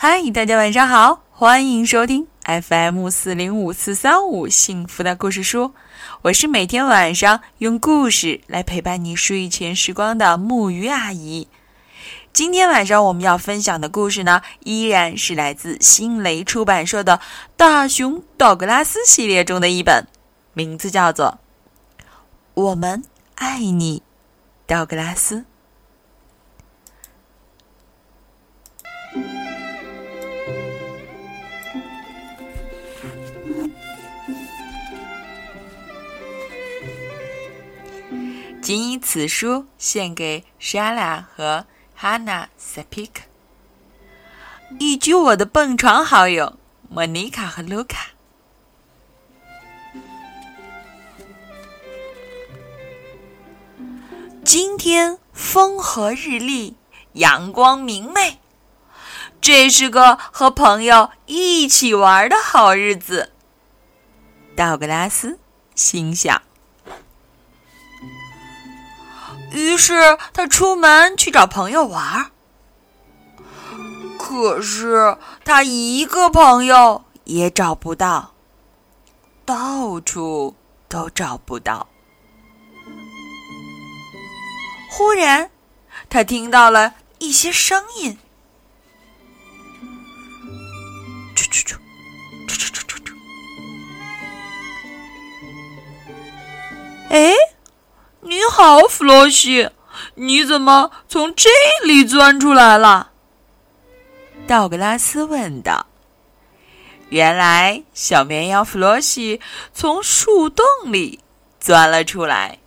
[0.00, 5.74] 嗨，大家晚上好，欢迎收听 FM 四零五四三五幸福的故事书。
[6.22, 11.48] 我是每天晚上用故事来陪伴你睡前时光的木鱼阿姨。
[12.32, 17.16] 今天晚上我们要分享的故事呢，依然是来自新蕾出版社的
[17.56, 20.06] 《大熊道格拉斯》系列中的一本，
[20.52, 21.40] 名字叫做
[22.54, 23.02] 《我们
[23.34, 24.04] 爱你，
[24.64, 25.38] 道格拉斯》。
[38.68, 41.64] 谨以此书献给 Shala 和
[41.98, 43.22] Hannah Sepik，
[44.78, 46.58] 以及我的蹦床好友
[46.90, 48.08] 莫妮卡和卢卡。
[54.44, 56.76] 今天风和日丽，
[57.14, 58.38] 阳光明媚，
[59.40, 63.32] 这是个和朋友一起玩的好日子。
[64.54, 65.38] 道格拉斯
[65.74, 66.42] 心想。
[69.50, 72.30] 于是他出门去找朋友玩，
[74.18, 78.34] 可是他一个朋友也找不到，
[79.44, 80.54] 到处
[80.88, 81.88] 都找不到。
[84.90, 85.50] 忽然，
[86.08, 88.18] 他听到了一些声音，
[91.34, 91.76] 啾啾啾，
[92.46, 93.12] 啾啾啾啾啾，
[97.10, 97.32] 哎。
[98.50, 99.70] 好，弗洛西，
[100.14, 101.48] 你怎么从这
[101.84, 103.10] 里钻出来了？
[104.46, 105.86] 道格拉斯问道。
[107.10, 109.40] 原来，小绵羊弗洛西
[109.72, 111.20] 从树洞里
[111.60, 112.58] 钻了出来。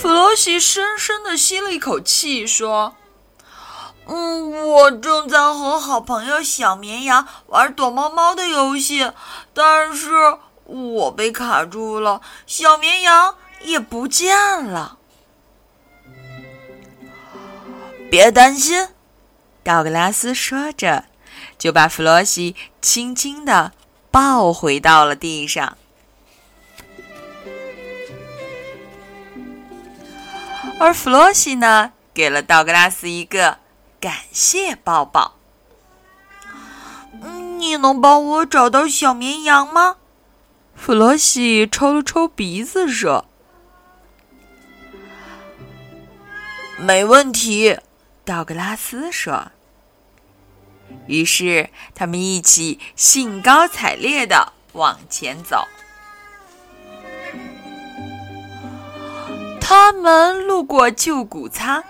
[0.00, 2.94] 弗洛西深深的吸了一口气，说
[4.06, 9.10] ：“嗯，我正在和好朋友小绵羊玩躲猫猫的游戏，
[9.52, 14.98] 但是……”我被卡住了，小绵羊也不见了。
[18.10, 18.88] 别担心，
[19.62, 21.04] 道格拉斯说着，
[21.58, 23.72] 就把弗洛西轻轻的
[24.10, 25.76] 抱回到了地上。
[30.80, 33.58] 而弗洛西呢，给了道格拉斯一个
[34.00, 35.36] 感谢抱抱。
[37.58, 39.96] 你能帮我找到小绵羊吗？
[40.84, 43.24] 弗洛西抽了抽鼻子说
[46.76, 47.78] ：“没问题。”
[48.22, 49.50] 道格拉斯说。
[51.06, 55.66] 于是他们一起兴高采烈的往前走。
[59.62, 61.82] 他们路过旧谷仓，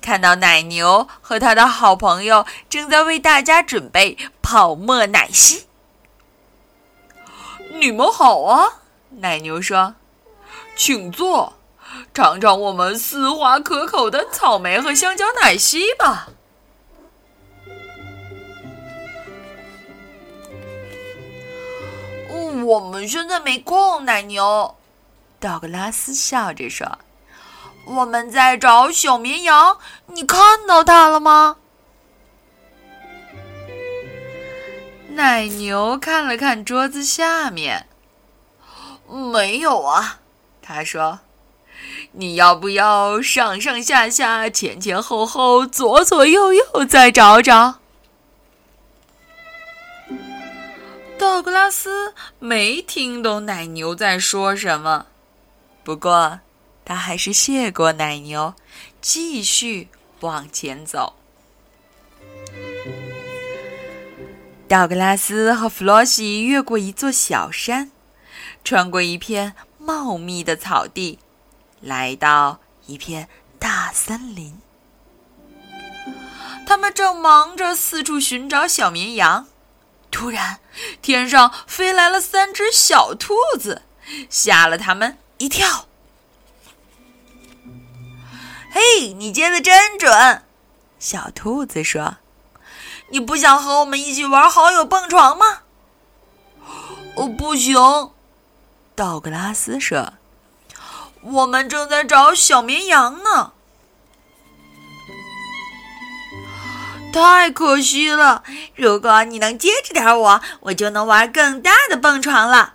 [0.00, 5.64] 看到奶牛和他的好朋友正在为大家准备泡沫奶昔。
[7.78, 8.80] 你们好啊，
[9.10, 9.94] 奶牛说
[10.74, 11.52] ：“请坐，
[12.14, 16.28] 尝尝我们丝滑可口的草莓和香蕉奶昔吧。”
[22.64, 24.74] 我们现在没空，奶牛。
[25.38, 26.98] 道格拉斯笑着说
[27.84, 31.56] ：“我们在找小绵羊，你看到它了吗？”
[35.14, 37.86] 奶牛看了看桌子下面，
[39.08, 40.20] 没有啊。
[40.60, 41.20] 他说
[42.12, 47.80] ：“你要不要上上下下、前前后后、左左右右再找找？”
[51.16, 55.06] 道格拉斯没听懂奶牛在说什么，
[55.84, 56.40] 不过
[56.84, 58.54] 他还是谢过奶牛，
[59.00, 59.88] 继续
[60.20, 61.14] 往前走。
[64.66, 67.90] 道格拉斯和弗洛西越过一座小山，
[68.64, 71.18] 穿过一片茂密的草地，
[71.80, 74.58] 来到一片大森林。
[76.66, 79.46] 他们正忙着四处寻找小绵羊，
[80.10, 80.60] 突然，
[81.02, 83.82] 天上飞来了三只小兔子，
[84.30, 85.86] 吓了他们一跳。
[88.72, 90.42] “嘿，你接的真准！”
[90.98, 92.16] 小兔子说。
[93.14, 95.60] 你不想和我们一起玩好友蹦床吗？
[97.14, 97.76] 哦，不行，
[98.96, 100.14] 道格拉斯说
[101.22, 103.52] ：“我们正在找小绵羊呢。”
[107.14, 108.42] 太可惜了！
[108.74, 112.74] 如果你能接着点我，我就能玩更大的蹦床了。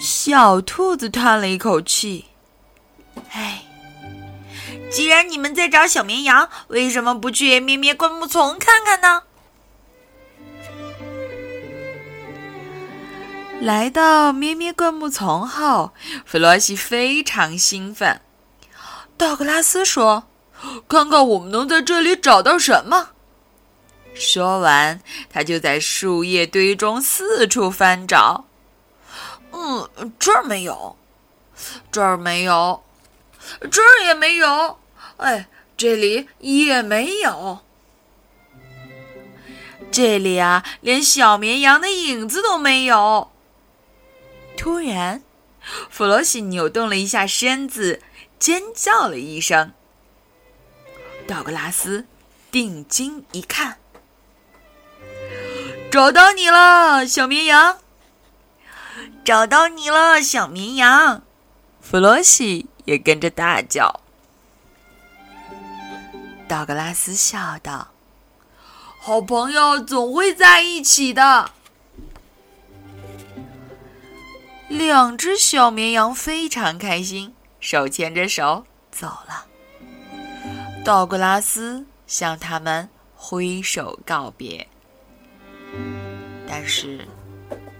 [0.00, 2.26] 小兔子叹了一口气
[3.32, 3.64] ：“哎，
[4.92, 9.22] 既然你们在找小绵羊，为什么不去咩咩灌木丛看看呢？
[13.60, 15.92] 来到咩咩灌木丛后，
[16.26, 18.20] 弗洛西非常兴奋。
[19.16, 20.24] 道格拉斯说
[20.88, 23.10] ：“看看我们能在这里找到什么。”
[24.14, 25.00] 说完，
[25.30, 28.44] 他就在树叶堆中四处翻找。
[29.52, 30.96] 嗯，这儿没有，
[31.90, 32.82] 这儿没有，
[33.70, 34.78] 这儿也没有。
[35.22, 37.60] 哎，这里也没有。
[39.90, 43.30] 这里啊，连小绵羊的影子都没有。
[44.56, 45.22] 突然，
[45.90, 48.02] 弗罗西扭动了一下身子，
[48.38, 49.72] 尖叫了一声。
[51.26, 52.06] 道格拉斯
[52.50, 53.78] 定睛一看，
[55.90, 57.78] 找到你了，小绵羊！
[59.24, 61.22] 找到你了，小绵羊！
[61.80, 64.01] 弗罗西也跟着大叫。
[66.52, 67.88] 道格拉斯笑道
[69.00, 71.50] ：“好朋友总会在一起的。”
[74.68, 79.46] 两只小绵羊非常开心，手牵着手走了。
[80.84, 84.68] 道格拉斯向他们挥手告别，
[86.46, 87.08] 但是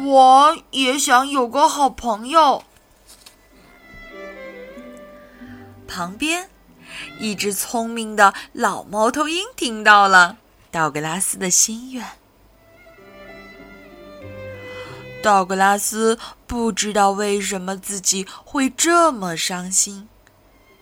[0.05, 2.65] 我也想有个好朋友。”
[5.97, 6.51] 旁边，
[7.19, 10.37] 一只聪明的老猫头鹰听到了
[10.71, 12.05] 道格拉斯的心愿。
[15.23, 20.07] 道格拉斯不知道为什么自己会这么伤心，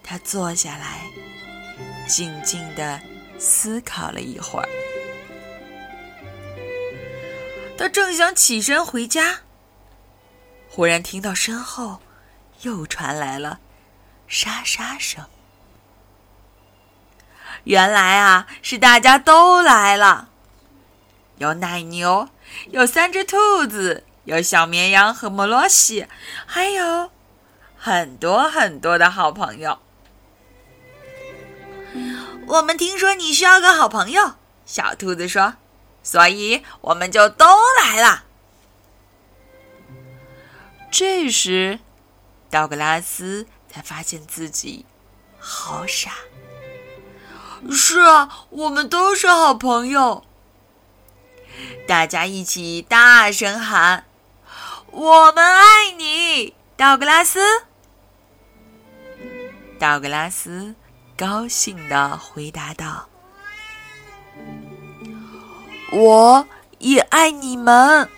[0.03, 1.03] 他坐下来，
[2.09, 3.01] 静静的
[3.39, 4.69] 思考了一会儿。
[7.79, 9.43] 他正想起身回家，
[10.69, 12.01] 忽然听到身后
[12.63, 13.61] 又传来了
[14.27, 15.25] 沙沙声。
[17.65, 20.29] 原来啊，是大家都来了，
[21.39, 22.29] 有奶牛，
[22.71, 24.05] 有三只兔子。
[24.25, 26.07] 有小绵羊和莫罗西，
[26.47, 27.11] 还有
[27.77, 29.79] 很多很多的好朋友。
[32.47, 35.57] 我们听说你需要个好朋友，小兔子说，
[36.03, 37.45] 所以我们就都
[37.83, 38.25] 来了。
[40.91, 41.81] 这时，
[42.49, 44.87] 道格拉斯才发现自己
[45.37, 46.13] 好傻。
[47.73, 50.23] 是啊，我们都是好朋友。
[51.89, 54.05] 大家一起大声喊。
[54.93, 57.41] 我们爱你，道格拉斯。
[59.77, 60.77] 道格拉斯
[61.17, 63.09] 高兴的回答道
[65.91, 66.47] ：“我
[66.79, 68.09] 也爱你们。”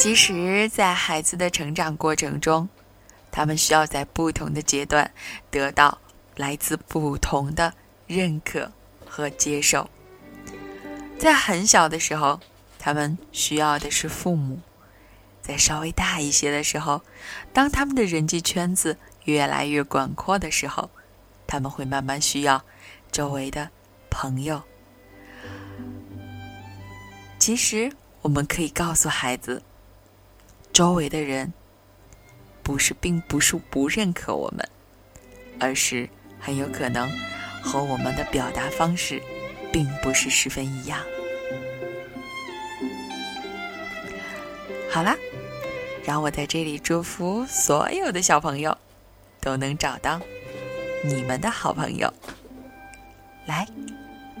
[0.00, 2.66] 其实，在孩子的成长过程中，
[3.30, 5.12] 他们需要在不同的阶段
[5.50, 5.98] 得到
[6.36, 7.74] 来自不同的
[8.06, 8.72] 认可
[9.04, 9.90] 和接受。
[11.18, 12.40] 在很小的时候，
[12.78, 14.56] 他们需要的是父母；
[15.42, 17.02] 在稍微大一些的时候，
[17.52, 20.88] 当他们的人际圈子越来越广阔的时候，
[21.46, 22.64] 他们会慢慢需要
[23.12, 23.68] 周围的
[24.08, 24.62] 朋友。
[27.38, 27.92] 其实，
[28.22, 29.62] 我们可以告诉孩子。
[30.80, 31.52] 周围的人
[32.62, 34.66] 不是，并不是不认可我们，
[35.58, 36.08] 而是
[36.40, 37.06] 很有可能
[37.60, 39.20] 和我们的表达方式
[39.70, 40.98] 并不是十分一样。
[44.88, 45.14] 好啦，
[46.02, 48.74] 让我在这里祝福所有的小朋友
[49.38, 50.18] 都能找到
[51.04, 52.10] 你们的好朋友。
[53.44, 53.68] 来，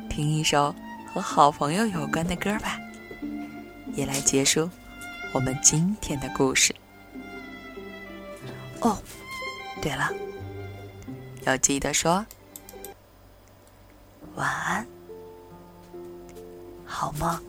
[0.08, 0.74] 听一首
[1.12, 2.78] 和好朋友有关的歌吧，
[3.92, 4.70] 也来结束。
[5.32, 6.74] 我们今天的故事。
[8.80, 8.96] 哦，
[9.80, 10.10] 对了，
[11.44, 12.24] 要记得说
[14.34, 14.86] 晚安，
[16.84, 17.40] 好梦。